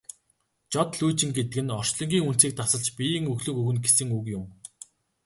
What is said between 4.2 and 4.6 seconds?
юм.